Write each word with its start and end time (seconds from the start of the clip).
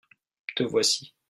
te 0.55 0.63
voici. 0.63 1.13